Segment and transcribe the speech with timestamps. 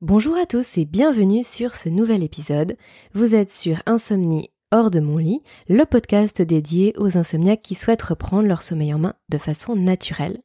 [0.00, 2.76] Bonjour à tous et bienvenue sur ce nouvel épisode.
[3.14, 8.02] Vous êtes sur Insomnie hors de mon lit, le podcast dédié aux insomniaques qui souhaitent
[8.02, 10.40] reprendre leur sommeil en main de façon naturelle.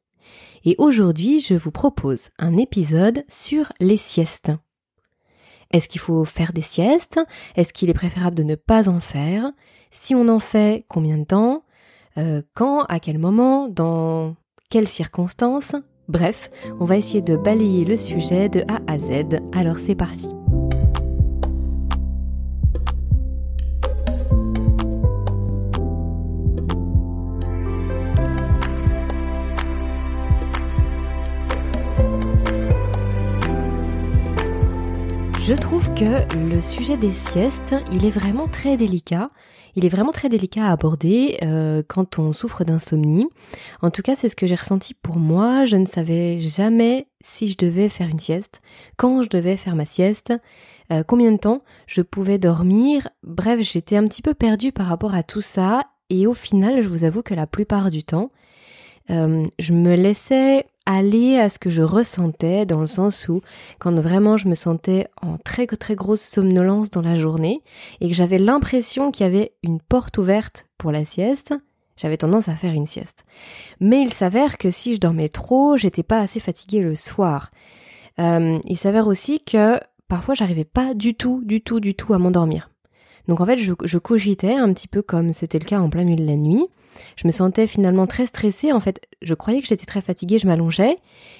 [0.66, 4.52] Et aujourd'hui, je vous propose un épisode sur les siestes.
[5.70, 7.20] Est-ce qu'il faut faire des siestes?
[7.56, 9.52] Est-ce qu'il est préférable de ne pas en faire?
[9.92, 11.64] Si on en fait, combien de temps?
[12.18, 12.86] Euh, Quand?
[12.86, 13.68] À quel moment?
[13.68, 14.36] Dans
[14.72, 15.76] quelles circonstances?
[16.08, 16.50] Bref,
[16.80, 19.40] on va essayer de balayer le sujet de A à Z.
[19.54, 20.30] Alors c'est parti.
[35.46, 39.30] Je trouve que le sujet des siestes, il est vraiment très délicat.
[39.76, 43.28] Il est vraiment très délicat à aborder euh, quand on souffre d'insomnie.
[43.82, 45.66] En tout cas, c'est ce que j'ai ressenti pour moi.
[45.66, 48.62] Je ne savais jamais si je devais faire une sieste,
[48.96, 50.32] quand je devais faire ma sieste,
[50.94, 53.10] euh, combien de temps je pouvais dormir.
[53.24, 55.82] Bref, j'étais un petit peu perdue par rapport à tout ça.
[56.10, 58.32] Et au final, je vous avoue que la plupart du temps,
[59.10, 63.42] euh, je me laissais aller à ce que je ressentais dans le sens où
[63.80, 67.62] quand vraiment je me sentais en très très grosse somnolence dans la journée
[68.02, 71.54] et que j'avais l'impression qu'il y avait une porte ouverte pour la sieste,
[71.96, 73.24] j'avais tendance à faire une sieste.
[73.80, 77.52] Mais il s'avère que si je dormais trop, j'étais pas assez fatiguée le soir.
[78.20, 82.18] Euh, il s'avère aussi que parfois j'arrivais pas du tout, du tout, du tout à
[82.18, 82.70] m'endormir.
[83.28, 86.04] Donc en fait, je, je cogitais un petit peu comme c'était le cas en plein
[86.04, 86.68] milieu de la nuit.
[87.16, 88.72] Je me sentais finalement très stressée.
[88.72, 90.98] En fait, je croyais que j'étais très fatiguée, je m'allongeais.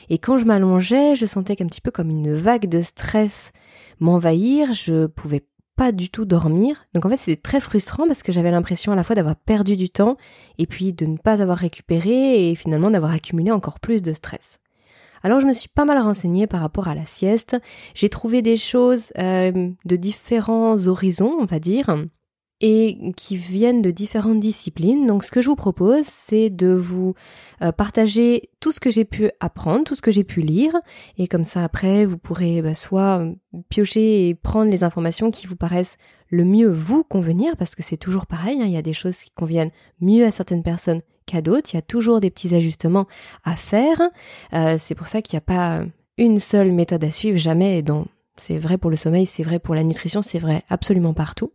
[0.10, 3.52] Et quand je m'allongeais, je sentais qu'un petit peu comme une vague de stress
[4.00, 4.74] m'envahir.
[4.74, 5.44] Je pouvais
[5.76, 6.86] pas du tout dormir.
[6.94, 9.76] Donc en fait, c'était très frustrant parce que j'avais l'impression à la fois d'avoir perdu
[9.76, 10.18] du temps
[10.58, 14.60] et puis de ne pas avoir récupéré et finalement d'avoir accumulé encore plus de stress.
[15.24, 17.56] Alors je me suis pas mal renseignée par rapport à la sieste.
[17.96, 21.96] J'ai trouvé des choses euh, de différents horizons, on va dire
[22.66, 25.06] et qui viennent de différentes disciplines.
[25.06, 27.14] Donc ce que je vous propose, c'est de vous
[27.62, 30.72] euh, partager tout ce que j'ai pu apprendre, tout ce que j'ai pu lire,
[31.18, 33.34] et comme ça après, vous pourrez bah, soit euh,
[33.68, 35.98] piocher et prendre les informations qui vous paraissent
[36.30, 39.18] le mieux vous convenir, parce que c'est toujours pareil, hein, il y a des choses
[39.18, 43.08] qui conviennent mieux à certaines personnes qu'à d'autres, il y a toujours des petits ajustements
[43.44, 44.00] à faire.
[44.54, 45.84] Euh, c'est pour ça qu'il n'y a pas
[46.18, 47.84] une seule méthode à suivre, jamais.
[48.38, 51.52] c'est vrai pour le sommeil, c'est vrai pour la nutrition, c'est vrai absolument partout.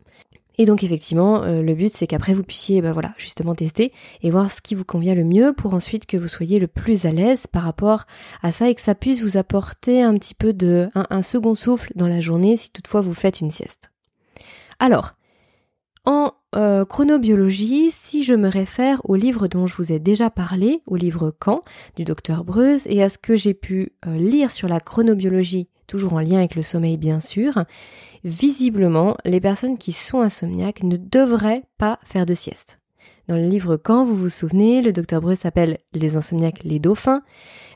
[0.58, 3.92] Et donc effectivement, euh, le but c'est qu'après vous puissiez bah, voilà, justement tester
[4.22, 7.06] et voir ce qui vous convient le mieux pour ensuite que vous soyez le plus
[7.06, 8.04] à l'aise par rapport
[8.42, 11.92] à ça et que ça puisse vous apporter un petit peu de un, second souffle
[11.94, 13.92] dans la journée si toutefois vous faites une sieste.
[14.80, 15.12] Alors,
[16.04, 20.82] en euh, chronobiologie, si je me réfère au livre dont je vous ai déjà parlé,
[20.86, 21.62] au livre Quand
[21.96, 26.12] du docteur Breuse, et à ce que j'ai pu euh, lire sur la chronobiologie toujours
[26.12, 27.64] en lien avec le sommeil bien sûr,
[28.22, 32.78] visiblement, les personnes qui sont insomniaques ne devraient pas faire de sieste.
[33.26, 37.22] Dans le livre Quand, vous vous souvenez, le docteur Bruce s'appelle les insomniaques les dauphins,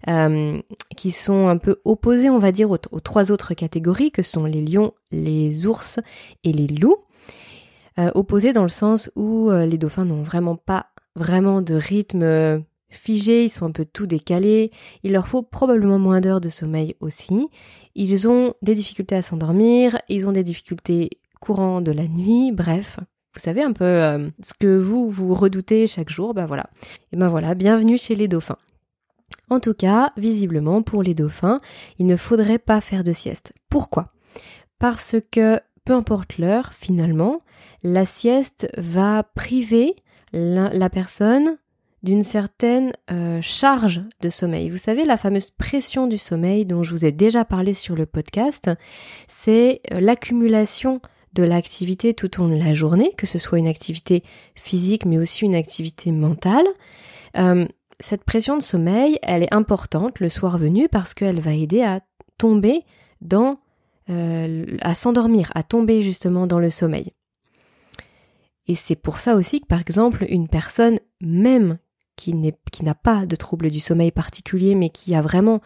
[0.09, 0.61] euh,
[0.97, 4.63] qui sont un peu opposés, on va dire, aux, trois autres catégories, que sont les
[4.63, 6.01] lions, les ours
[6.45, 6.97] et les loups.
[7.99, 12.65] Euh, opposés dans le sens où euh, les dauphins n'ont vraiment pas vraiment de rythme
[12.93, 14.71] figés, ils sont un peu tout décalés,
[15.03, 17.49] il leur faut probablement moins d'heures de sommeil aussi.
[17.95, 21.11] Ils ont des difficultés à s'endormir, ils ont des difficultés
[21.41, 22.99] courant de la nuit, bref.
[23.35, 26.69] Vous savez un peu euh, ce que vous vous redoutez chaque jour, ben voilà.
[27.13, 28.59] Et ben voilà, bienvenue chez les dauphins.
[29.49, 31.61] En tout cas, visiblement pour les dauphins,
[31.99, 33.53] il ne faudrait pas faire de sieste.
[33.69, 34.13] Pourquoi?
[34.79, 37.43] Parce que peu importe l'heure, finalement,
[37.83, 39.97] la sieste va priver
[40.33, 41.57] la personne
[42.03, 44.71] d'une certaine euh, charge de sommeil.
[44.71, 48.07] Vous savez, la fameuse pression du sommeil dont je vous ai déjà parlé sur le
[48.07, 48.71] podcast,
[49.29, 51.01] c'est euh, l'accumulation
[51.35, 54.23] de l'activité tout au long de la journée, que ce soit une activité
[54.55, 56.67] physique mais aussi une activité mentale.
[57.39, 57.67] Euh,
[58.01, 62.01] cette pression de sommeil, elle est importante le soir venu parce qu'elle va aider à
[62.37, 62.83] tomber
[63.21, 63.61] dans,
[64.09, 67.13] à s'endormir, à tomber justement dans le sommeil.
[68.67, 71.79] Et c'est pour ça aussi que par exemple une personne même
[72.17, 75.61] qui n'a pas de trouble du sommeil particulier, mais qui a vraiment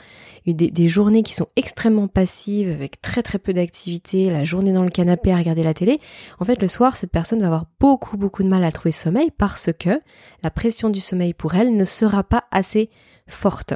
[0.47, 4.85] eu des, journées qui sont extrêmement passives, avec très très peu d'activité, la journée dans
[4.85, 6.01] le canapé à regarder la télé,
[6.39, 9.31] en fait le soir cette personne va avoir beaucoup beaucoup de mal à trouver sommeil
[9.37, 10.01] parce que
[10.43, 12.91] la pression du sommeil pour elle ne sera pas assez
[13.27, 13.75] forte.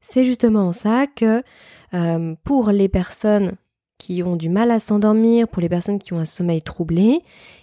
[0.00, 1.42] C'est justement ça que
[1.94, 3.56] euh, pour les personnes
[3.98, 7.20] qui ont du mal à s'endormir, pour les personnes qui ont un sommeil troublé,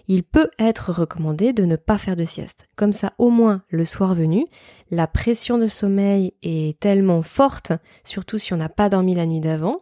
[0.07, 2.67] il peut être recommandé de ne pas faire de sieste.
[2.75, 4.45] Comme ça, au moins, le soir venu,
[4.91, 7.71] la pression de sommeil est tellement forte,
[8.03, 9.81] surtout si on n'a pas dormi la nuit d'avant,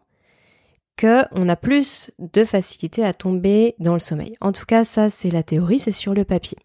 [0.99, 4.35] qu'on a plus de facilité à tomber dans le sommeil.
[4.41, 6.57] En tout cas, ça c'est la théorie, c'est sur le papier.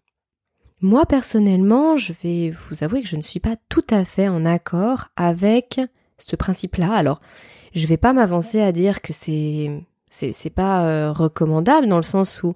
[0.81, 4.45] Moi personnellement, je vais vous avouer que je ne suis pas tout à fait en
[4.45, 5.81] accord avec
[6.17, 6.93] ce principe-là.
[6.93, 7.21] Alors,
[7.73, 9.71] je vais pas m'avancer à dire que c'est
[10.11, 12.55] c'est pas euh, recommandable dans le sens où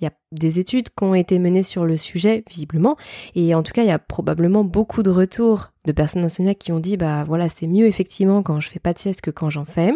[0.00, 2.96] il y a des études qui ont été menées sur le sujet visiblement
[3.34, 6.72] et en tout cas il y a probablement beaucoup de retours de personnes insomniaques qui
[6.72, 9.48] ont dit bah voilà c'est mieux effectivement quand je fais pas de sieste que quand
[9.48, 9.92] j'en fais.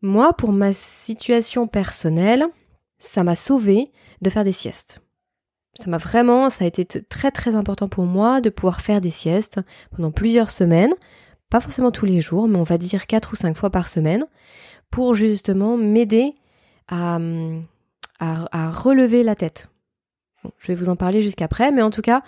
[0.00, 2.46] Moi pour ma situation personnelle,
[2.98, 3.92] ça m'a sauvé
[4.22, 5.00] de faire des siestes.
[5.74, 9.10] Ça m'a vraiment, ça a été très très important pour moi de pouvoir faire des
[9.10, 9.60] siestes
[9.94, 10.94] pendant plusieurs semaines
[11.54, 14.24] pas forcément tous les jours, mais on va dire quatre ou cinq fois par semaine,
[14.90, 16.34] pour justement m'aider
[16.88, 17.20] à,
[18.72, 19.68] relever la tête.
[20.58, 22.22] je vais vous en parler jusqu'après, mais en tout cas,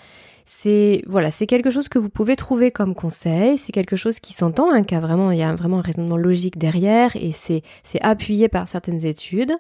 [0.45, 4.33] c'est voilà, c'est quelque chose que vous pouvez trouver comme conseil, c'est quelque chose qui
[4.33, 8.01] s'entend, hein, a vraiment, il y a vraiment un raisonnement logique derrière, et c'est c'est
[8.03, 9.55] appuyé par certaines études,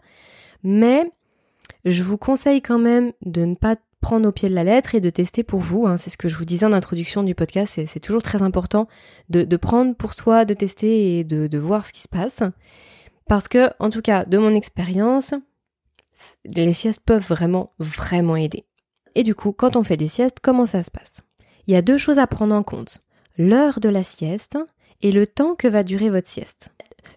[0.63, 1.11] mais
[1.85, 5.01] je vous conseille quand même de ne pas prendre au pied de la lettre et
[5.01, 5.87] de tester pour vous.
[5.87, 5.97] Hein.
[5.97, 7.81] C'est ce que je vous disais en introduction du podcast.
[7.87, 8.89] C'est toujours très important
[9.29, 12.43] de, prendre pour soi, de tester et de, de voir ce qui se passe.
[13.29, 15.35] Parce que, en tout cas, de mon expérience,
[16.45, 18.65] les siestes peuvent vraiment, vraiment aider.
[19.15, 21.23] Et du coup, quand on fait des siestes, comment ça se passe?
[21.67, 23.03] Il y a deux choses à prendre en compte.
[23.39, 24.59] L'heure de la sieste
[25.03, 26.71] et le temps que va durer votre sieste.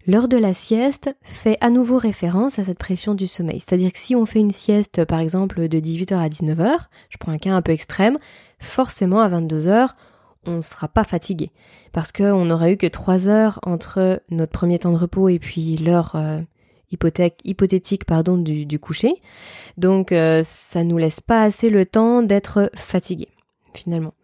[0.10, 3.60] L'heure de la sieste fait à nouveau référence à cette pression du sommeil.
[3.60, 6.78] C'est-à-dire que si on fait une sieste, par exemple, de 18h à 19h,
[7.12, 8.18] je prends un cas un peu extrême,
[8.58, 9.90] forcément à 22h,
[10.48, 11.52] on ne sera pas fatigué.
[11.92, 15.78] Parce qu'on n'aura eu que 3 heures entre notre premier temps de repos et puis
[15.78, 16.42] l'heure euh,
[16.92, 18.06] hypothétique
[18.40, 19.14] du, coucher.
[19.78, 23.28] Donc euh, ça nous laisse pas assez le temps d'être fatigué,
[23.76, 24.16] finalement.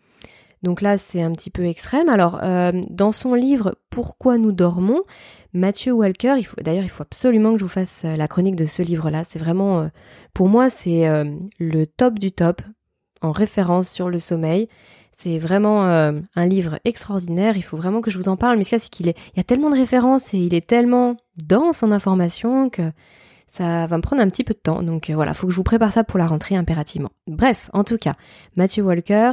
[0.65, 2.09] Donc là, c'est un petit peu extrême.
[2.09, 5.03] Alors, euh, dans son livre Pourquoi nous dormons,
[5.53, 8.65] Mathieu Walker, il d'ailleurs, il faut absolument que je vous fasse euh, la chronique de
[8.65, 9.23] ce livre-là.
[9.23, 9.87] C'est vraiment, euh,
[10.33, 11.05] pour moi, c'est
[11.59, 12.63] le top du top
[13.21, 14.67] en référence sur le sommeil.
[15.15, 17.55] C'est vraiment un livre extraordinaire.
[17.55, 18.57] Il faut vraiment que je vous en parle.
[18.57, 21.15] Mais ce cas, c'est qu'il il y a tellement de références et il est tellement
[21.37, 22.91] dense en informations que
[23.47, 24.83] ça va me prendre un petit peu de temps.
[24.83, 27.11] Donc voilà, faut que je vous prépare ça pour la rentrée impérativement.
[27.27, 28.15] Bref, en tout cas,
[28.57, 29.31] Mathieu Walker,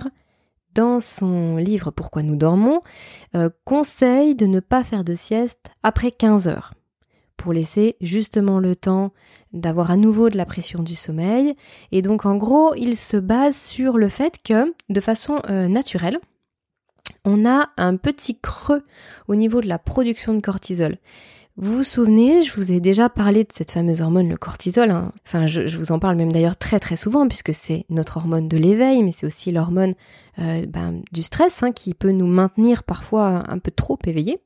[0.74, 2.82] dans son livre Pourquoi nous dormons,
[3.34, 6.74] euh, conseille de ne pas faire de sieste après 15 heures
[7.36, 9.12] pour laisser justement le temps
[9.52, 11.56] d'avoir à nouveau de la pression du sommeil.
[11.90, 16.20] Et donc en gros, il se base sur le fait que, de façon euh, naturelle,
[17.24, 18.82] on a un petit creux
[19.28, 20.98] au niveau de la production de cortisol.
[21.58, 24.90] Vous vous souvenez, je vous ai déjà parlé de cette fameuse hormone, le cortisol.
[24.90, 25.12] Hein.
[25.26, 28.56] Enfin, je, vous en parle même d'ailleurs très très souvent puisque c'est notre hormone de
[28.56, 29.94] l'éveil, mais c'est aussi l'hormone
[30.38, 34.38] euh, ben, du stress hein, qui peut nous maintenir parfois un peu trop éveillés.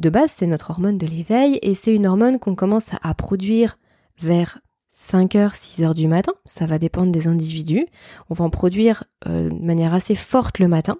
[0.00, 3.78] De base, c'est notre hormone de l'éveil et c'est une hormone qu'on commence à produire
[4.18, 4.58] vers
[4.92, 6.32] 5h, 6h du matin.
[6.44, 7.86] Ça va dépendre des individus.
[8.30, 10.98] On va en produire euh, de manière assez forte le matin.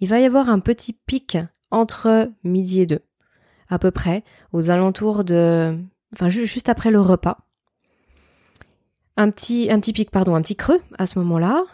[0.00, 1.36] Il va y avoir un petit pic
[1.70, 3.00] entre midi et 2
[3.72, 4.22] à peu près,
[4.52, 5.76] aux alentours de,
[6.14, 7.38] enfin juste après le repas.
[9.16, 11.64] Un petit, un petit pic, pardon, un petit creux à ce moment-là.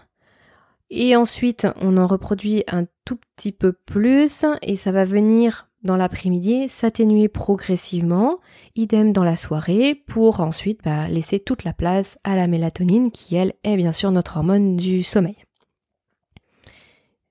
[0.90, 5.96] Et ensuite, on en reproduit un tout petit peu plus et ça va venir dans
[5.96, 8.38] l'après-midi s'atténuer progressivement,
[8.74, 13.36] idem dans la soirée, pour ensuite bah, laisser toute la place à la mélatonine qui,
[13.36, 15.36] elle, est bien sûr notre hormone du sommeil.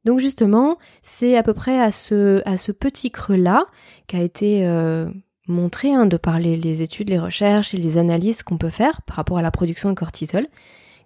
[0.08, 3.66] Donc justement, c'est à peu près à ce, à ce petit creux-là
[4.08, 5.10] qu'a été euh,
[5.50, 9.18] montré hein, de par les, études, les recherches et les analyses qu'on peut faire par
[9.18, 10.48] rapport à la production de cortisol,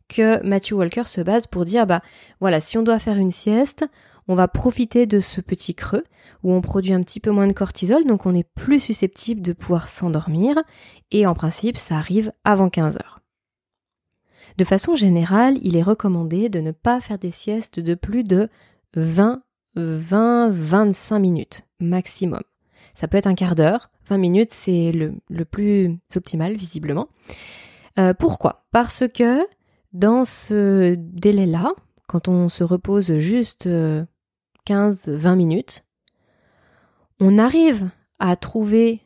[0.07, 2.03] que Matthew Walker se base pour dire, bah
[2.41, 3.87] voilà, si on doit faire une sieste,
[4.27, 6.03] on va profiter de ce petit creux
[6.43, 9.53] où on produit un petit peu moins de cortisol, donc on est plus susceptible de
[9.53, 10.61] pouvoir s'endormir,
[11.09, 13.21] et en principe, ça arrive avant 15 heures.
[14.57, 18.49] De façon générale, il est recommandé de ne pas faire des siestes de plus de
[18.95, 19.43] 20,
[19.75, 22.41] 20, 25 minutes maximum.
[22.93, 27.07] Ça peut être un quart d'heure, 20 minutes c'est le, plus optimal visiblement.
[27.99, 28.65] Euh, pourquoi?
[28.71, 29.45] Parce que
[29.93, 31.71] dans ce délai-là,
[32.07, 35.85] quand on se repose juste 15-20 euh, minutes,
[37.19, 39.01] on arrive à trouver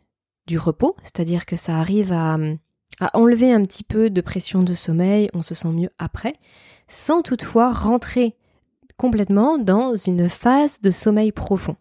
[0.47, 2.37] du repos, c'est-à-dire que ça arrive à
[3.13, 6.35] enlever un petit peu de pression de sommeil, on se sent mieux après,
[6.87, 8.35] sans toutefois rentrer
[8.97, 11.75] complètement dans une phase de sommeil profond.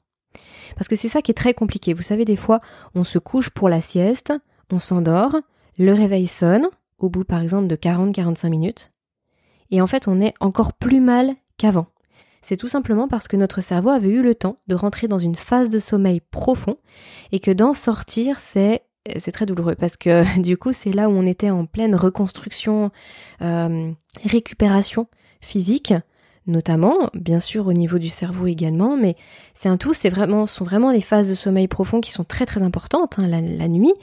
[0.76, 1.94] Parce que c'est ça qui est très compliqué.
[1.94, 2.60] Vous savez, des fois,
[2.94, 4.32] on se couche pour la sieste,
[4.74, 5.36] on s'endort,
[5.78, 6.66] le réveil sonne,
[6.98, 8.92] au bout par exemple de 40-45 minutes,
[9.70, 11.86] et en fait on est encore plus mal qu'avant.
[12.42, 15.36] C'est tout simplement parce que notre cerveau avait eu le temps de rentrer dans une
[15.36, 16.76] phase de sommeil profond
[17.32, 18.82] et que d'en sortir, c'est
[19.32, 22.90] très douloureux parce que du coup, c'est là où on était en pleine reconstruction,
[23.42, 23.92] euh,
[24.24, 25.06] récupération
[25.40, 25.94] physique,
[26.46, 29.16] notamment, bien sûr au niveau du cerveau également, mais
[29.54, 32.46] c'est un tout, c'est vraiment, sont vraiment les phases de sommeil profond qui sont très
[32.46, 33.94] très importantes hein, la, nuit.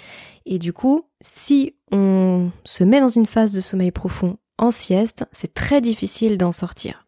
[0.46, 5.26] Et du coup, si on se met dans une phase de sommeil profond en sieste,
[5.32, 7.06] c'est très difficile d'en sortir.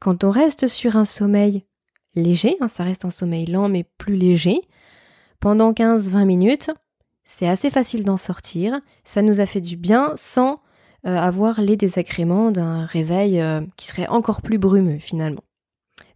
[0.00, 1.64] Quand on reste sur un sommeil
[2.14, 4.60] léger, hein, ça reste un sommeil lent mais plus léger,
[5.40, 6.70] pendant 15-20 minutes,
[7.24, 10.60] c'est assez facile d'en sortir, ça nous a fait du bien sans
[11.14, 15.42] avoir les désagréments d'un réveil euh, qui serait encore plus brumeux finalement.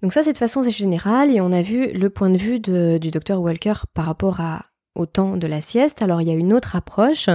[0.03, 3.11] Donc ça c'est de façon générale et on a vu le point de vue du
[3.11, 4.41] docteur Walker par rapport
[4.95, 6.03] au temps de la sieste.
[6.03, 7.29] Alors il y a une autre approche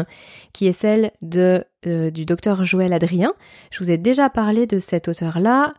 [0.54, 3.34] qui est celle de, euh, du docteur Joël Adrien.
[3.72, 5.74] Je vous ai déjà parlé de cet auteur-là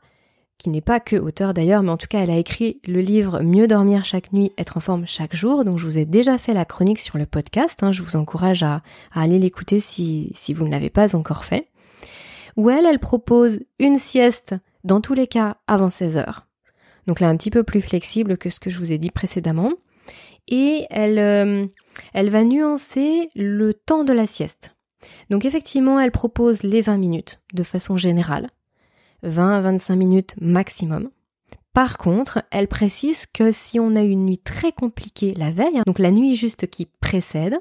[0.59, 3.41] qui n'est pas que auteur d'ailleurs, mais en tout cas elle a écrit le livre
[3.43, 6.55] Mieux dormir chaque nuit, être en forme chaque jour, donc je vous ai déjà fait
[6.55, 7.93] la chronique sur le podcast, hein.
[7.93, 8.83] je vous encourage à,
[9.13, 11.69] aller l'écouter si, si vous ne l'avez pas encore fait,
[12.57, 16.47] où elle, elle propose une sieste, dans tous les cas, avant 16 heures,
[17.07, 19.73] donc là un petit peu plus flexible que ce que je vous ai dit précédemment,
[20.49, 21.67] et elle, euh,
[22.13, 24.77] elle va nuancer le temps de la sieste.
[25.31, 28.51] Donc effectivement, elle propose les 20 minutes de façon générale,
[29.23, 31.11] 20 à 25 minutes maximum.
[31.73, 35.79] Par contre, elle précise que si on a eu une nuit très compliquée la veille,
[35.79, 37.59] hein, donc la nuit juste qui précède,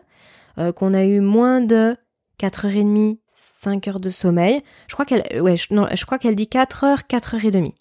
[0.58, 1.98] euh, qu'on a eu moins de
[2.40, 7.08] 4h30, 5 heures de sommeil, je crois qu'elle ouais, je, crois qu'elle dit 4 heures,
[7.08, 7.76] 4 heures et demie.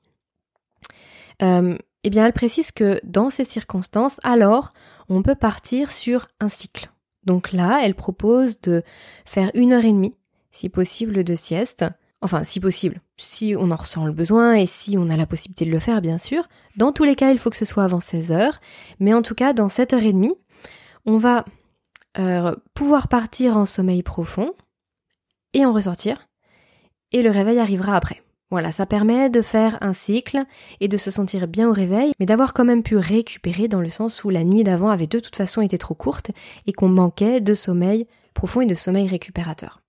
[1.43, 4.73] Euh, eh bien, elle précise que dans ces circonstances, alors,
[5.09, 6.91] on peut partir sur un cycle.
[7.25, 8.83] Donc là, elle propose de
[9.25, 10.15] faire une heure et demie,
[10.51, 11.85] si possible, de sieste,
[12.25, 15.67] Enfin, si possible, si on en ressent le besoin et si on a la possibilité
[15.67, 16.49] de le faire, bien sûr.
[16.75, 18.61] Dans tous les cas, il faut que ce soit avant 16 heures.
[18.99, 20.33] Mais en tout cas, dans 7h30,
[21.05, 21.45] on va
[22.19, 24.55] euh, pouvoir partir en sommeil profond
[25.53, 26.27] et en ressortir.
[27.13, 28.23] Et le réveil arrivera après.
[28.51, 30.45] Voilà, ça permet de faire un cycle
[30.81, 33.91] et de se sentir bien au réveil, mais d'avoir quand même pu récupérer dans le
[33.91, 36.31] sens où la nuit d'avant avait de toute façon été trop courte
[36.67, 39.84] et qu'on manquait de sommeil profond et de sommeil récupérateur.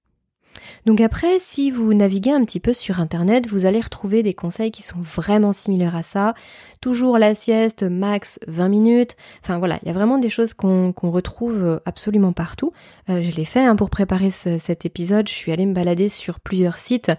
[0.86, 4.70] Donc après, si vous naviguez un petit peu sur Internet, vous allez retrouver des conseils
[4.70, 6.36] qui sont vraiment similaires à ça.
[6.80, 9.16] Toujours la sieste, max 20 minutes.
[9.42, 12.72] Enfin voilà, il y a vraiment des choses qu'on retrouve euh, absolument partout.
[13.10, 15.28] Euh, je l'ai fait hein, pour préparer cet épisode.
[15.28, 17.12] Je suis allée me balader sur plusieurs sites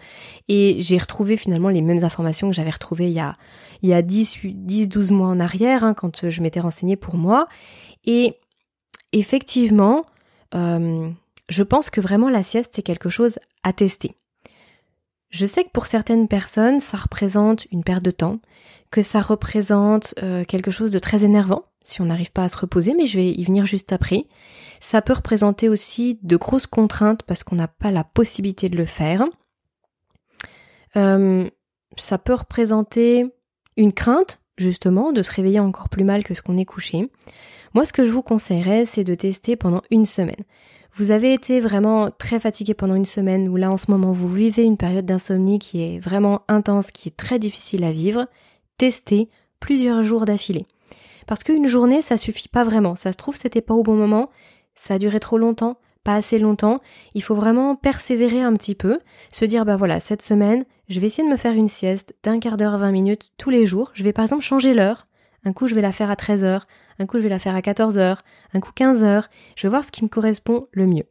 [0.46, 3.34] et j'ai retrouvé finalement les mêmes informations que j'avais retrouvées il y a,
[3.82, 7.48] il y a 10-12 mois en arrière, hein, quand je m'étais renseignée pour moi.
[8.04, 8.36] Et
[9.12, 10.06] effectivement,
[10.54, 11.10] euh,
[11.48, 14.16] je pense que vraiment la sieste, c'est quelque chose à tester.
[15.30, 18.40] Je sais que pour certaines personnes, ça représente une perte de temps,
[18.90, 22.58] que ça représente euh, quelque chose de très énervant si on n'arrive pas à se
[22.58, 24.24] reposer, mais je vais y venir juste après.
[24.80, 28.86] Ça peut représenter aussi de grosses contraintes parce qu'on n'a pas la possibilité de le
[28.86, 29.24] faire.
[30.96, 31.48] Euh,
[31.96, 33.26] ça peut représenter
[33.76, 37.08] une crainte, justement, de se réveiller encore plus mal que ce qu'on est couché.
[37.74, 40.44] Moi, ce que je vous conseillerais, c'est de tester pendant une semaine.
[40.98, 44.30] Vous avez été vraiment très fatigué pendant une semaine ou là en ce moment vous
[44.30, 48.26] vivez une période d'insomnie qui est vraiment intense, qui est très difficile à vivre,
[48.78, 49.28] testez
[49.60, 50.64] plusieurs jours d'affilée.
[51.26, 52.96] Parce qu'une journée, ça suffit pas vraiment.
[52.96, 54.30] Ça se trouve, c'était pas au bon moment,
[54.74, 56.80] ça a duré trop longtemps, pas assez longtemps.
[57.12, 58.98] Il faut vraiment persévérer un petit peu,
[59.30, 62.38] se dire, bah voilà, cette semaine, je vais essayer de me faire une sieste d'un
[62.38, 63.90] quart d'heure à 20 minutes tous les jours.
[63.92, 65.06] Je vais par exemple changer l'heure.
[65.44, 66.66] Un coup, je vais la faire à 13 heures,
[66.98, 68.22] un coup, je vais la faire à 14 heures,
[68.54, 69.28] un coup 15 heures.
[69.54, 71.04] Je vais voir ce qui me correspond le mieux.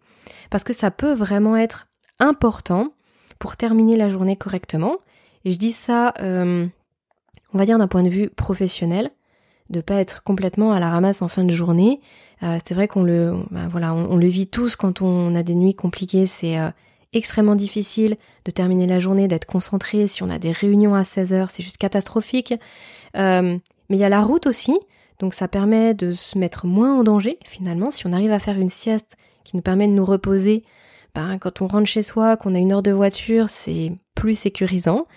[0.50, 1.88] Parce que ça peut vraiment être
[2.20, 2.94] important
[3.40, 4.98] pour terminer la journée correctement.
[5.44, 6.66] Et je dis ça, euh,
[7.54, 9.12] on va dire d'un point de vue professionnel,
[9.70, 12.00] de pas être complètement à la ramasse en fin de journée.
[12.44, 13.70] Euh, c'est vrai qu'on le, ben
[14.10, 16.26] on, le vit tous quand on a des nuits compliquées.
[16.26, 16.70] C'est euh,
[17.14, 20.08] extrêmement difficile de terminer la journée, d'être concentré.
[20.08, 22.54] Si on a des réunions à 16 heures, c'est juste catastrophique.
[23.14, 24.78] Mais il y a la route aussi,
[25.20, 27.92] donc ça permet de se mettre moins en danger finalement.
[27.92, 30.64] Si on arrive à faire une sieste qui nous permet de nous reposer,
[31.14, 35.08] ben, quand on rentre chez soi, qu'on a une heure de voiture, c'est plus sécurisant.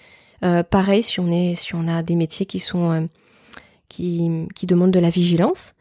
[0.44, 3.06] Euh, pareil si on est, si on a des métiers qui sont euh,
[3.88, 5.74] qui, qui demandent de la vigilance.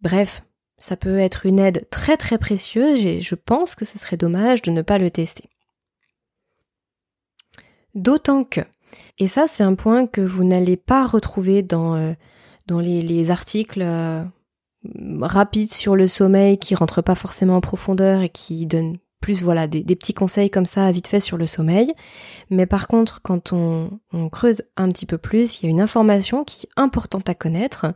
[0.00, 0.42] Bref,
[0.78, 4.62] ça peut être une aide très très précieuse et je pense que ce serait dommage
[4.62, 5.48] de ne pas le tester.
[7.94, 8.60] D'autant que
[9.18, 12.12] et ça, c'est un point que vous n'allez pas retrouver dans, euh,
[12.68, 14.22] dans les, articles euh,
[15.20, 19.66] rapides sur le sommeil qui rentrent pas forcément en profondeur et qui donnent plus voilà
[19.66, 21.92] des, petits conseils comme ça vite fait sur le sommeil.
[22.50, 23.90] Mais par contre, quand on,
[24.30, 27.86] creuse un petit peu plus, il y a une information qui est importante à connaître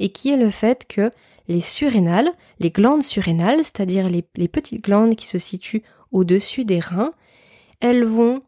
[0.00, 1.10] et qui est le fait que
[1.48, 6.80] les surrénales, les glandes surrénales, c'est-à-dire les, les petites glandes qui se situent au-dessus des
[6.80, 7.12] reins,
[7.80, 8.42] elles vont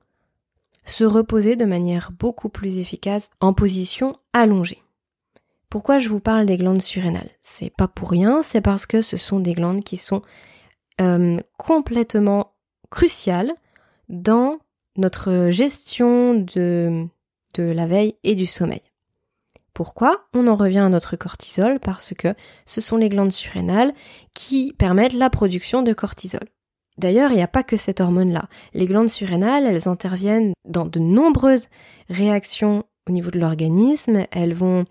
[0.85, 4.84] se reposer de manière beaucoup plus efficace en position allongée.
[5.75, 7.31] Pourquoi je vous parle des glandes surrénales?
[7.43, 10.23] C'est pas pour rien, c'est parce que ce sont des glandes qui sont
[11.01, 12.53] euh, complètement
[12.93, 13.53] crucial
[14.09, 14.61] dans
[14.97, 17.09] notre gestion de,
[17.57, 18.83] de la veille et du sommeil.
[19.73, 20.29] Pourquoi?
[20.33, 23.95] On en revient à notre cortisol parce que ce sont les glandes surrénales
[24.33, 26.49] qui permettent la production de cortisol.
[26.99, 28.49] D'ailleurs, il n'y a pas que cette hormone-là.
[28.75, 31.67] Les glandes surrénales, elles interviennent dans de nombreuses
[32.09, 34.25] réactions au niveau de l'organisme.
[34.31, 34.85] Elles vont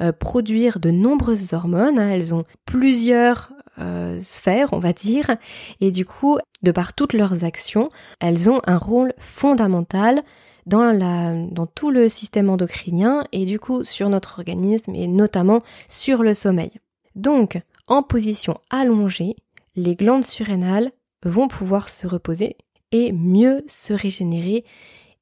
[0.00, 1.98] euh, produire de nombreuses hormones.
[1.98, 2.10] Hein.
[2.10, 5.36] Elles ont plusieurs euh, sphères, on va dire,
[5.80, 7.90] et du coup, de par toutes leurs actions,
[8.20, 10.22] elles ont un rôle fondamental
[10.66, 15.62] dans, la, dans tout le système endocrinien et du coup sur notre organisme et notamment
[15.88, 16.72] sur le sommeil.
[17.14, 19.36] Donc, en position allongée,
[19.76, 20.92] les glandes surrénales
[21.24, 22.56] vont pouvoir se reposer
[22.92, 24.64] et mieux se régénérer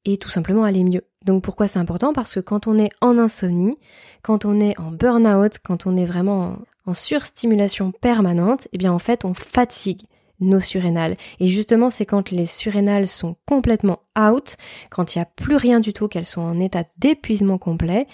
[0.07, 1.03] et tout simplement aller mieux.
[1.25, 2.13] Donc pourquoi c'est important?
[2.13, 3.77] Parce que quand on est en insomnie,
[4.21, 8.99] quand on est en burn-out, quand on est vraiment en surstimulation permanente, eh bien en
[8.99, 10.03] fait on fatigue
[10.39, 11.17] nos surrénales.
[11.39, 14.55] Et justement, c'est quand les surrénales sont complètement out,
[14.91, 18.07] quand il n'y a plus rien du tout, qu'elles sont en état d'épuisement complet,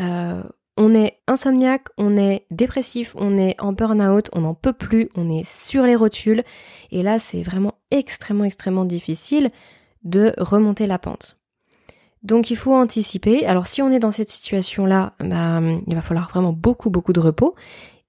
[0.00, 0.40] euh,
[0.76, 5.28] on est insomniaque, on est dépressif, on est en burn-out, on n'en peut plus, on
[5.28, 6.42] est sur les rotules.
[6.90, 9.50] Et là, c'est vraiment extrêmement, extrêmement difficile
[10.04, 11.38] de remonter la pente.
[12.22, 13.46] Donc il faut anticiper.
[13.46, 17.20] Alors si on est dans cette situation-là, bah, il va falloir vraiment beaucoup, beaucoup de
[17.20, 17.54] repos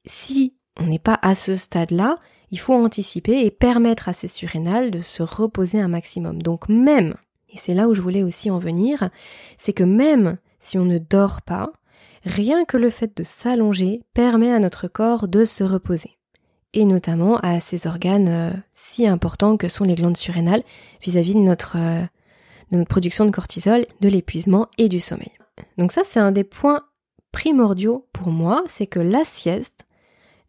[0.05, 2.17] si on n'est pas à ce stade-là,
[2.51, 6.41] il faut anticiper et permettre à ces surrénales de se reposer un maximum.
[6.41, 7.15] Donc même,
[7.49, 9.09] et c'est là où je voulais aussi en venir,
[9.57, 11.71] c'est que même si on ne dort pas,
[12.23, 16.14] rien que le fait de s'allonger permet à notre corps de se reposer.
[16.75, 20.63] Et notamment à ces organes euh, si importants que sont les glandes surrénales
[21.01, 22.01] vis-à-vis de notre, euh,
[22.71, 25.31] de notre production de cortisol, de l'épuisement et du sommeil.
[25.77, 26.83] Donc ça, c'est un des points
[27.31, 29.87] primordiaux pour moi, c'est que la sieste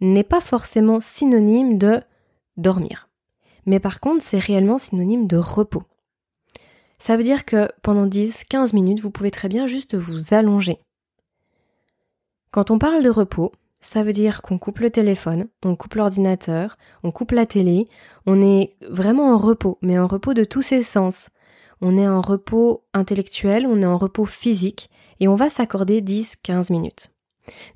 [0.01, 2.01] n'est pas forcément synonyme de
[2.57, 3.09] dormir.
[3.65, 5.85] Mais par contre, c'est réellement synonyme de repos.
[6.99, 10.79] Ça veut dire que pendant 10-15 minutes, vous pouvez très bien juste vous allonger.
[12.51, 16.77] Quand on parle de repos, ça veut dire qu'on coupe le téléphone, on coupe l'ordinateur,
[17.03, 17.85] on coupe la télé,
[18.27, 21.29] on est vraiment en repos, mais en repos de tous ses sens.
[21.81, 26.73] On est en repos intellectuel, on est en repos physique, et on va s'accorder 10-15
[26.73, 27.11] minutes.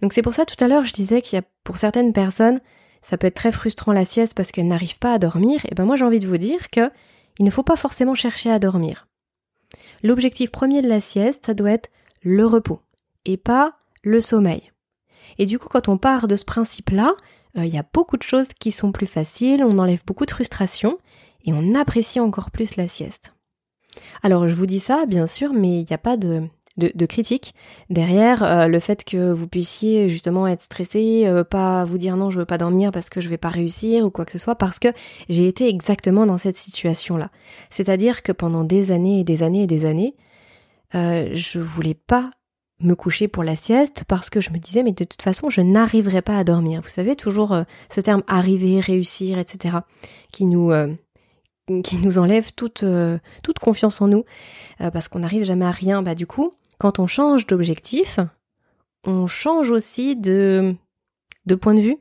[0.02, 2.58] Donc c'est pour ça tout à l'heure je disais qu'il y a pour certaines personnes
[3.02, 5.64] ça peut être très frustrant la sieste parce qu'elles n'arrivent pas à dormir.
[5.70, 6.90] Et ben moi j'ai envie de vous dire que
[7.38, 9.06] il ne faut pas forcément chercher à dormir.
[10.02, 11.90] L'objectif premier de la sieste ça doit être
[12.22, 12.80] le repos
[13.24, 14.69] et pas le sommeil.
[15.40, 17.14] Et du coup quand on part de ce principe-là,
[17.56, 20.30] euh, il y a beaucoup de choses qui sont plus faciles, on enlève beaucoup de
[20.30, 20.98] frustration
[21.46, 23.34] et on apprécie encore plus la sieste.
[24.22, 26.50] Alors je vous dis ça bien sûr, mais il n'y a pas de
[27.06, 27.54] critique
[27.88, 32.28] derrière euh, le fait que vous puissiez justement être stressé, euh, pas vous dire non
[32.28, 34.56] je veux pas dormir parce que je vais pas réussir ou quoi que ce soit
[34.56, 34.88] parce que
[35.30, 37.30] j'ai été exactement dans cette situation là.
[37.70, 40.14] C'est-à-dire que pendant des années et des années et des années,
[40.92, 42.30] je voulais pas
[42.80, 45.60] me coucher pour la sieste parce que je me disais mais de toute façon je
[45.60, 46.80] n'arriverai pas à dormir.
[46.82, 47.56] Vous savez toujours
[47.88, 49.78] ce terme arriver, réussir, etc.
[50.32, 50.72] qui nous
[51.84, 52.84] qui nous enlève toute
[53.42, 54.24] toute confiance en nous
[54.78, 56.02] parce qu'on n'arrive jamais à rien.
[56.02, 58.18] Bah du coup quand on change d'objectif,
[59.04, 60.74] on change aussi de,
[61.44, 61.98] de point de vue.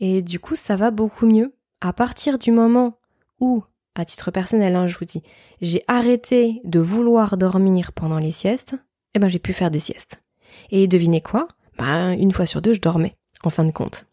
[0.00, 1.54] Et du coup, ça va beaucoup mieux.
[1.82, 2.98] À partir du moment
[3.40, 3.62] où,
[3.94, 5.22] à titre personnel, hein, je vous dis,
[5.60, 8.76] j'ai arrêté de vouloir dormir pendant les siestes,
[9.16, 10.22] eh ben j'ai pu faire des siestes.
[10.70, 11.48] Et devinez quoi?
[11.78, 14.04] Ben une fois sur deux, je dormais, en fin de compte.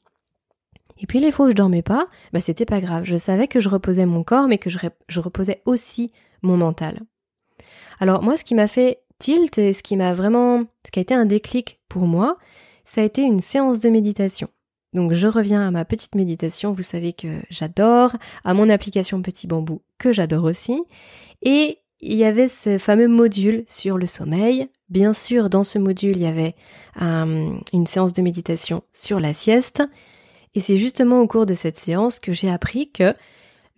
[0.97, 3.03] Et puis les fois où je dormais pas, ben c'était pas grave.
[3.03, 6.11] Je savais que je reposais mon corps, mais que je, je reposais aussi
[6.41, 7.01] mon mental.
[7.99, 11.01] Alors moi, ce qui m'a fait tilt et ce qui m'a vraiment, ce qui a
[11.01, 12.37] été un déclic pour moi,
[12.85, 14.47] ça a été une séance de méditation.
[14.93, 19.47] Donc je reviens à ma petite méditation, vous savez que j'adore, à mon application Petit
[19.47, 20.81] Bambou que j'adore aussi,
[21.41, 24.67] et il y avait ce fameux module sur le sommeil.
[24.93, 26.53] Bien sûr, dans ce module, il y avait
[27.01, 29.81] euh, une séance de méditation sur la sieste,
[30.53, 33.15] et c'est justement au cours de cette séance que j'ai appris que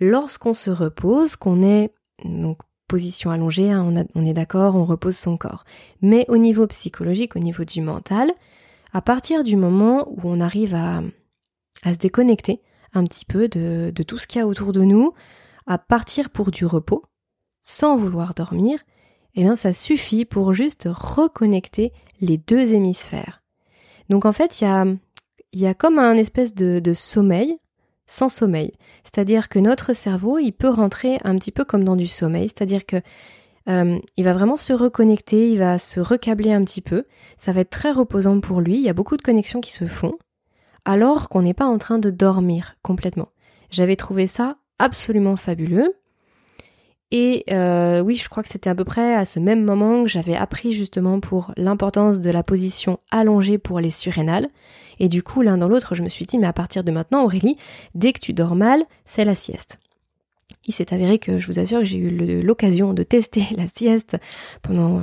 [0.02, 1.94] lorsqu'on se repose, qu'on est
[2.26, 2.58] donc
[2.90, 5.64] position allongée, hein, on, est d'accord, on repose son corps.
[6.02, 8.30] Mais au niveau psychologique, au niveau du mental,
[8.92, 11.02] à partir du moment où on arrive à,
[11.86, 15.14] se déconnecter un petit peu de, tout ce qu'il y a autour de nous,
[15.66, 17.06] à partir pour du repos,
[17.62, 18.80] sans vouloir dormir,
[19.36, 23.42] eh bien ça suffit pour juste reconnecter les deux hémisphères.
[24.10, 25.00] Donc en fait, il
[25.54, 27.58] y a, comme un espèce de, de sommeil
[28.08, 28.72] sans sommeil.
[29.04, 32.86] C'est-à-dire que notre cerveau, il peut rentrer un petit peu comme dans du sommeil, c'est-à-dire
[32.86, 32.98] que
[33.68, 37.06] euh, il va vraiment se reconnecter, il va se recabler un petit peu.
[37.38, 38.76] Ça va être très reposant pour lui.
[38.76, 40.18] Il y a beaucoup de connexions qui se font,
[40.86, 43.30] alors qu'on n'est pas en train de dormir complètement.
[43.72, 45.96] J'avais trouvé ça absolument fabuleux.
[47.18, 50.10] Et euh, oui, je crois que c'était à peu près à ce même moment que
[50.10, 54.50] j'avais appris justement pour l'importance de la position allongée pour les surrénales.
[55.00, 57.24] Et du coup, l'un dans l'autre, je me suis dit, mais à partir de maintenant,
[57.24, 57.56] Aurélie,
[57.94, 59.80] dès que tu dors mal, c'est la sieste.
[60.66, 64.18] Il s'est avéré que je vous assure que j'ai eu l'occasion de tester la sieste
[64.62, 65.02] pendant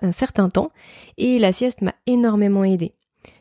[0.00, 0.72] un certain temps
[1.16, 2.92] et la sieste m'a énormément aidé.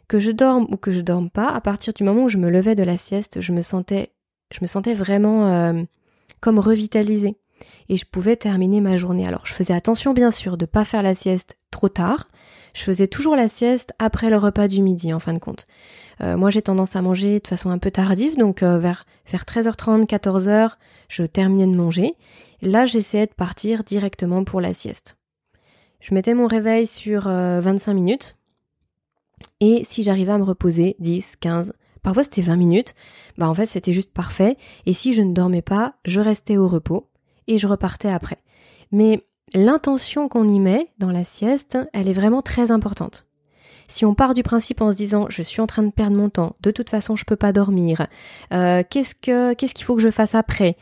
[0.08, 2.52] Que je dorme ou que je dorme pas, à partir du moment où je me
[2.52, 4.12] levais de la sieste, je me sentais,
[4.54, 5.82] je me sentais vraiment euh,
[6.40, 7.36] comme revitalisée
[7.89, 9.28] et je pouvais terminer ma journée.
[9.28, 12.28] Alors je faisais attention bien sûr de pas faire la sieste trop tard.
[12.74, 15.67] Je faisais toujours la sieste après le repas du midi en fin de compte.
[16.21, 19.43] Euh, moi j'ai tendance à manger de façon un peu tardive, donc euh, vers, vers
[19.43, 20.71] 13h30, 14h,
[21.10, 22.13] je terminais de manger.
[22.62, 25.17] Là j'essayais de partir directement pour la sieste.
[26.00, 28.36] Je mettais mon réveil sur 25 euh, minutes.
[29.60, 32.93] Et si j'arrivais à me reposer 10, 15, parfois c'était 20 minutes,
[33.38, 34.58] bah en fait c'était juste parfait.
[34.86, 37.11] Et si je ne dormais pas, je restais au repos
[37.52, 38.38] et je repartais après.
[38.92, 43.26] Mais l'intention qu'on y met dans la sieste, elle est vraiment très importante.
[43.88, 46.30] Si on part du principe en se disant je suis en train de perdre mon
[46.30, 48.08] temps, de toute façon je peux pas dormir,
[48.54, 50.78] euh, qu'est-ce que qu'il faut que je fasse après?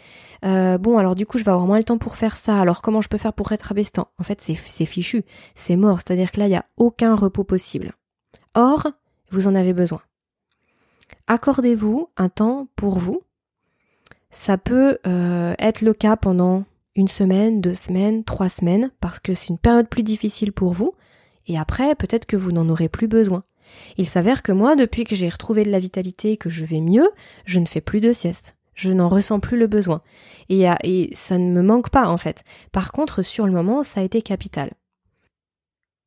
[0.45, 2.59] Euh, Bon alors du coup je vais avoir moins le temps pour faire ça.
[2.59, 5.23] Alors comment je peux faire pour être abestant En fait c'est c'est fichu,
[5.55, 5.99] c'est mort.
[6.01, 7.93] C'est-à-dire que là il y a aucun repos possible.
[8.53, 8.87] Or
[9.31, 10.01] vous en avez besoin.
[11.25, 13.23] Accordez-vous un temps pour vous
[14.31, 16.65] ça peut euh, être le cas pendant
[16.95, 20.93] une semaine, deux semaines, trois semaines, parce que c'est une période plus difficile pour vous,
[21.47, 23.43] et après peut-être que vous n'en aurez plus besoin.
[23.97, 26.81] Il s'avère que moi, depuis que j'ai retrouvé de la vitalité et que je vais
[26.81, 27.09] mieux,
[27.45, 28.55] je ne fais plus de sieste.
[28.73, 30.01] Je n'en ressens plus le besoin.
[30.47, 30.65] Et,
[31.13, 32.43] ça ne me manque pas en fait.
[32.71, 34.71] Par contre, sur le moment, ça a été capital.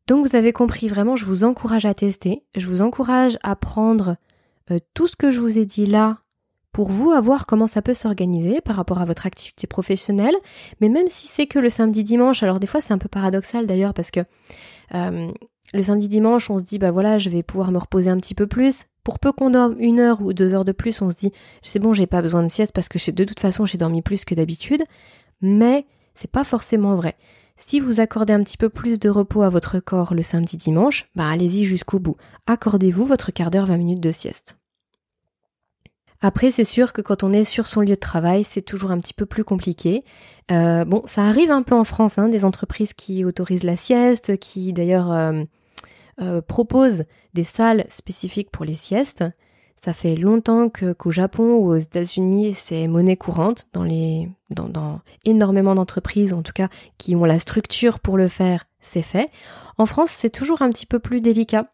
[0.09, 2.45] Donc vous avez compris, vraiment, je vous encourage à tester.
[2.57, 4.17] Je vous encourage à prendre
[4.71, 6.22] euh, tout ce que je vous ai dit là
[6.73, 10.35] pour vous à voir comment ça peut s'organiser par rapport à votre activité professionnelle.
[10.81, 13.67] Mais même si c'est que le samedi dimanche, alors des fois c'est un peu paradoxal
[13.67, 14.21] d'ailleurs parce que
[14.95, 15.31] euh,
[15.75, 18.35] le samedi dimanche on se dit bah voilà je vais pouvoir me reposer un petit
[18.35, 18.85] peu plus.
[19.05, 21.33] Pour peu qu'on dorme une heure ou deux heures de plus, on se dit
[21.63, 24.25] c'est bon j'ai pas besoin de sieste parce que de toute façon j'ai dormi plus
[24.25, 24.83] que d'habitude.
[25.41, 27.17] Mais c'est pas forcément vrai.
[27.57, 31.09] Si vous accordez un petit peu plus de repos à votre corps le samedi dimanche,
[31.15, 32.17] bah allez-y jusqu'au bout.
[32.47, 34.62] Accordez-vous votre quart d'heure, 20 minutes de sieste.
[36.23, 39.01] Après, c'est sûr que quand on est sur son lieu de travail, c'est toujours un
[39.01, 40.05] petit peu plus compliqué.
[40.53, 44.39] Euh, bon, ça arrive un peu en France, hein, des entreprises qui autorisent la sieste,
[44.39, 45.43] qui d'ailleurs euh,
[46.21, 47.05] euh, proposent
[47.35, 49.25] des salles spécifiques pour les siestes.
[49.75, 54.69] Ça fait longtemps que qu'au Japon ou aux États-Unis, c'est monnaie courante dans les dans,
[54.69, 59.29] dans énormément d'entreprises, en tout cas, qui ont la structure pour le faire, c'est fait.
[59.79, 61.73] En France, c'est toujours un petit peu plus délicat.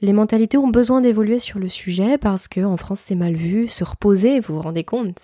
[0.00, 3.68] Les mentalités ont besoin d'évoluer sur le sujet parce que en France c'est mal vu,
[3.68, 5.18] se reposer, vous vous rendez compte,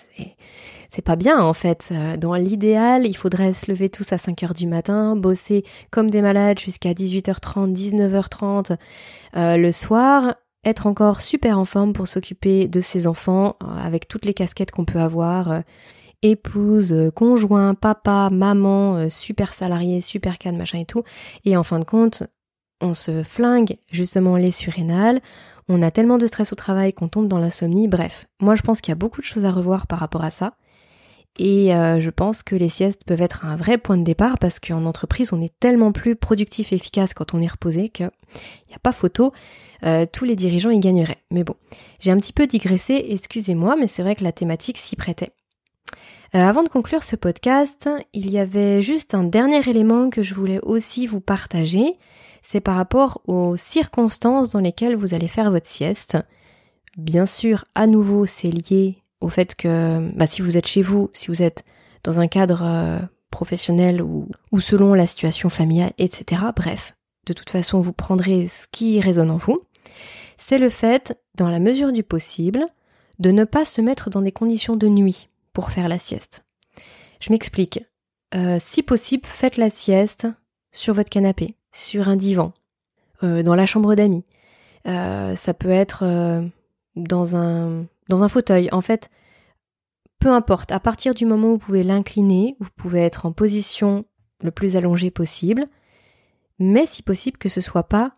[0.94, 1.88] c'est pas bien en fait.
[1.90, 6.10] Euh, dans l'idéal, il faudrait se lever tous à 5 heures du matin, bosser comme
[6.10, 8.76] des malades jusqu'à 18h30, 19h30
[9.36, 14.06] euh, le soir, être encore super en forme pour s'occuper de ses enfants euh, avec
[14.06, 15.62] toutes les casquettes qu'on peut avoir.
[16.22, 21.02] épouse, conjoint, papa, maman, super salarié, super cadre, machin et tout.
[21.44, 22.22] Et en fin de compte,
[22.80, 25.20] on se flingue justement les surrénales,
[25.68, 28.80] on a tellement de stress au travail qu'on tombe dans l'insomnie, bref, moi je pense
[28.80, 30.56] qu'il y a beaucoup de choses à revoir par rapport à ça.
[31.36, 34.60] Et euh, je pense que les siestes peuvent être un vrai point de départ parce
[34.60, 38.08] qu'en entreprise, on est tellement plus productif et efficace quand on est reposé qu'il
[38.68, 39.32] n'y a pas photo.
[39.84, 41.22] Euh, tous les dirigeants y gagneraient.
[41.32, 41.56] Mais bon,
[41.98, 45.32] j'ai un petit peu digressé, excusez-moi, mais c'est vrai que la thématique s'y prêtait.
[46.34, 50.34] Euh, avant de conclure ce podcast, il y avait juste un dernier élément que je
[50.34, 51.98] voulais aussi vous partager
[52.44, 56.18] c'est par rapport aux circonstances dans lesquelles vous allez faire votre sieste.
[56.98, 61.10] Bien sûr, à nouveau, c'est lié au fait que bah, si vous êtes chez vous,
[61.14, 61.64] si vous êtes
[62.04, 62.98] dans un cadre euh,
[63.30, 66.42] professionnel ou, ou selon la situation familiale, etc.
[66.54, 66.94] Bref,
[67.26, 69.58] de toute façon, vous prendrez ce qui résonne en vous.
[70.36, 72.66] C'est le fait, dans la mesure du possible,
[73.18, 76.44] de ne pas se mettre dans des conditions de nuit pour faire la sieste.
[77.20, 77.80] Je m'explique.
[78.34, 80.26] Euh, si possible, faites la sieste
[80.72, 82.52] sur votre canapé sur un divan,
[83.22, 84.24] euh, dans la chambre d'amis.
[84.86, 86.04] Euh, ça peut être
[86.94, 88.68] dans un dans un fauteuil.
[88.70, 89.10] En fait,
[90.18, 94.04] peu importe, à partir du moment où vous pouvez l'incliner, vous pouvez être en position
[94.42, 95.66] le plus allongée possible,
[96.58, 98.12] mais si possible que ce soit pas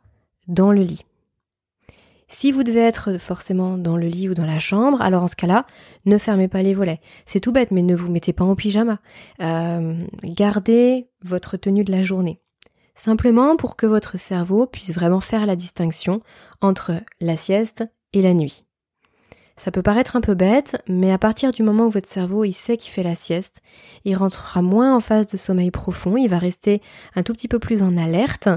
[0.49, 1.06] dans le lit.
[2.29, 5.37] Si vous devez être forcément dans le lit ou dans la chambre, alors en ce
[5.37, 5.65] cas-là,
[6.07, 7.01] ne fermez pas les volets.
[7.25, 8.99] C'est tout bête, mais ne vous mettez pas en pyjama.
[9.41, 12.41] Euh, gardez votre tenue de la journée.
[12.97, 16.21] Simplement pour que votre cerveau puisse vraiment faire la distinction
[16.61, 18.65] entre la sieste et la nuit.
[19.57, 22.53] Ça peut paraître un peu bête, mais à partir du moment où votre cerveau il
[22.53, 23.63] sait qu'il fait la sieste,
[24.05, 26.83] il rentrera moins en phase de sommeil profond, il va rester
[27.15, 28.49] un tout petit peu plus en alerte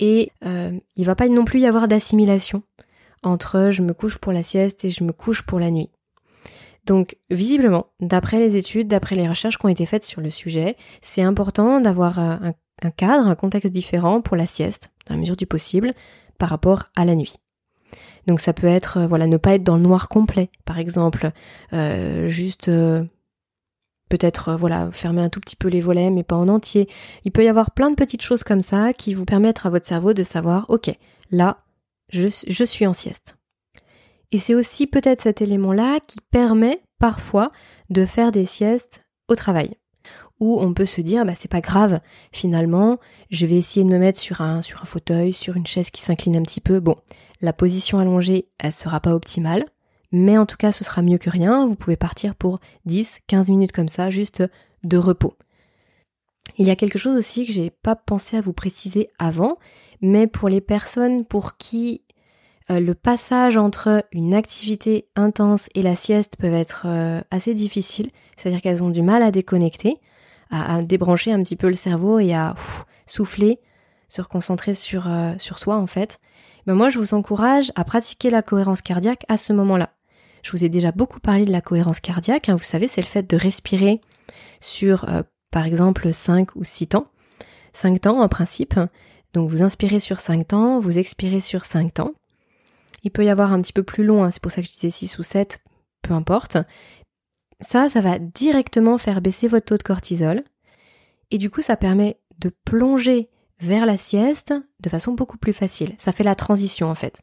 [0.00, 2.62] et euh, il va pas non plus y avoir d'assimilation
[3.26, 5.90] entre je me couche pour la sieste et je me couche pour la nuit.
[6.86, 10.76] Donc visiblement, d'après les études, d'après les recherches qui ont été faites sur le sujet,
[11.00, 12.36] c'est important d'avoir euh,
[12.82, 15.94] un, cadre, un contexte différent pour la sieste, dans la mesure du possible,
[16.38, 17.36] par rapport à la nuit.
[18.26, 21.30] Donc ça peut être euh, voilà ne pas être dans le noir complet, par exemple,
[21.72, 22.70] euh, juste
[24.10, 26.88] peut-être voilà fermer un tout petit peu les volets mais pas en entier.
[27.24, 29.86] Il peut y avoir plein de petites choses comme ça qui vous permettent à votre
[29.86, 30.94] cerveau de savoir ok
[31.30, 31.63] là
[32.10, 33.36] je, suis en sieste.
[34.30, 37.50] Et c'est aussi peut-être cet élément-là qui permet parfois
[37.90, 39.76] de faire des siestes au travail.
[40.40, 42.00] Où on peut se dire bah c'est pas grave
[42.32, 42.98] finalement
[43.30, 46.02] je vais essayer de me mettre sur un sur un fauteuil sur une chaise qui
[46.02, 46.80] s'incline un petit peu.
[46.80, 46.96] Bon
[47.40, 49.62] la position allongée elle sera pas optimale
[50.10, 51.66] mais en tout cas ce sera mieux que rien.
[51.66, 54.42] Vous pouvez partir pour 10 15 minutes comme ça juste
[54.82, 55.34] de repos
[56.58, 59.58] il y a quelque chose aussi que j'ai pas pensé à vous préciser avant
[60.00, 62.02] mais pour les personnes pour qui
[62.70, 68.10] euh, le passage entre une activité intense et la sieste peuvent être euh, assez difficiles,
[68.36, 69.98] c'est-à-dire qu'elles ont du mal à déconnecter
[70.50, 72.54] à, débrancher un petit peu le cerveau et à
[73.06, 73.58] souffler,
[74.08, 76.20] se reconcentrer sur, euh, sur soi en fait,
[76.66, 79.90] ben moi je vous encourage à pratiquer la cohérence cardiaque à ce moment-là.
[80.42, 83.06] Je vous ai déjà beaucoup parlé de la cohérence cardiaque, hein, vous savez c'est le
[83.06, 84.00] fait de respirer
[84.60, 85.06] sur
[85.54, 87.06] par exemple 5 ou 6 temps.
[87.74, 88.74] 5 temps en principe,
[89.34, 92.12] donc vous inspirez sur 5 temps, vous expirez sur 5 temps.
[93.04, 94.72] Il peut y avoir un petit peu plus long, hein, c'est pour ça que je
[94.72, 95.60] disais 6 ou 7,
[96.02, 96.58] peu importe,
[97.60, 100.42] ça, ça va directement faire baisser votre taux de cortisol.
[101.30, 105.94] Et du coup, ça permet de plonger vers la sieste de façon beaucoup plus facile.
[105.98, 107.22] Ça fait la transition en fait.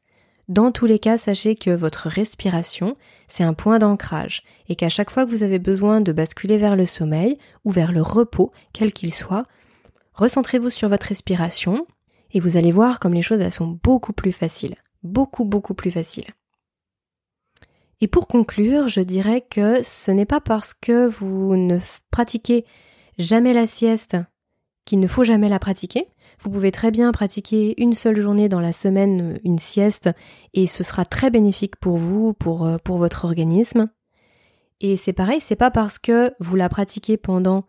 [0.51, 2.97] Dans tous les cas, sachez que votre respiration,
[3.29, 6.75] c'est un point d'ancrage et qu'à chaque fois que vous avez besoin de basculer vers
[6.75, 9.45] le sommeil ou vers le repos, quel qu'il soit,
[10.13, 11.87] recentrez-vous sur votre respiration
[12.31, 14.75] et vous allez voir comme les choses sont beaucoup plus faciles.
[15.03, 16.27] Beaucoup, beaucoup plus faciles.
[18.01, 22.65] Et pour conclure, je dirais que ce n'est pas parce que vous ne pratiquez
[23.17, 24.17] jamais la sieste
[24.83, 26.09] qu'il ne faut jamais la pratiquer.
[26.43, 30.09] Vous pouvez très bien pratiquer une seule journée dans la semaine une sieste
[30.55, 33.89] et ce sera très bénéfique pour vous, pour, euh, pour votre organisme.
[34.79, 37.65] Et c'est pareil, c'est pas parce que vous la pratiquez pendant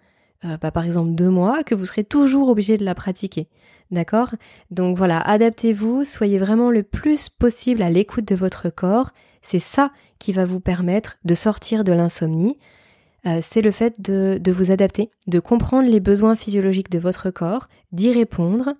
[0.47, 3.49] euh, bah, par exemple deux mois que vous serez toujours obligé de la pratiquer.
[3.91, 4.35] D'accord?
[4.71, 9.11] Donc voilà, adaptez-vous, soyez vraiment le plus possible à l'écoute de votre corps.
[9.43, 12.59] C'est ça qui va vous permettre de sortir de l'insomnie,
[13.27, 17.31] euh, c'est le fait de, de vous adapter, de comprendre les besoins physiologiques de votre
[17.31, 18.75] corps, d'y répondre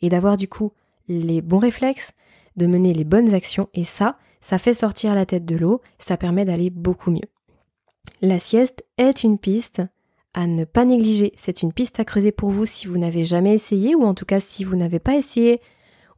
[0.00, 0.72] et d'avoir du coup
[1.08, 2.12] les bons réflexes,
[2.56, 3.68] de mener les bonnes actions.
[3.74, 7.20] Et ça, ça fait sortir la tête de l'eau, ça permet d'aller beaucoup mieux.
[8.20, 9.82] La sieste est une piste
[10.34, 13.54] à ne pas négliger, c'est une piste à creuser pour vous si vous n'avez jamais
[13.54, 15.60] essayé ou en tout cas si vous n'avez pas essayé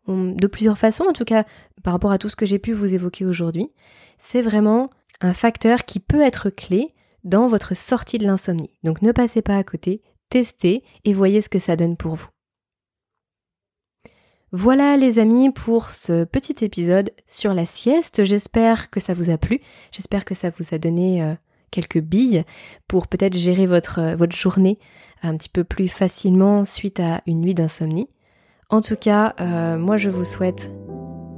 [0.07, 1.45] de plusieurs façons, en tout cas
[1.83, 3.71] par rapport à tout ce que j'ai pu vous évoquer aujourd'hui,
[4.19, 6.95] c'est vraiment un facteur qui peut être clé
[7.25, 8.71] dans votre sortie de l'insomnie.
[8.85, 12.29] Donc ne passez pas à côté, testez et voyez ce que ça donne pour vous.
[14.53, 18.23] Voilà les amis pour ce petit épisode sur la sieste.
[18.23, 19.61] J'espère que ça vous a plu.
[19.91, 21.35] J'espère que ça vous a donné euh,
[21.73, 22.45] quelques billes
[22.87, 24.79] pour peut-être gérer votre, euh, votre journée
[25.25, 28.09] un petit peu plus facilement suite à une nuit d'insomnie.
[28.69, 30.71] En tout cas, euh, moi je vous souhaite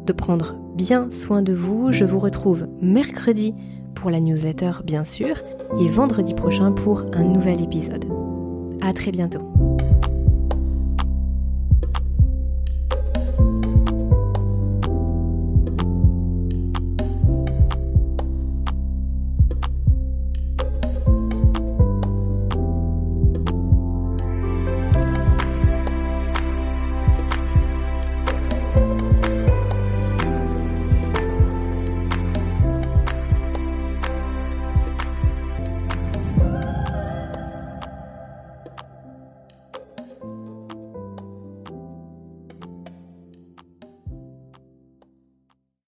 [0.05, 1.93] de prendre bien soin de vous.
[1.93, 3.55] Je vous retrouve mercredi
[3.97, 5.37] pour la newsletter bien sûr
[5.81, 8.05] et vendredi prochain pour un nouvel épisode.
[8.81, 9.56] À très bientôt.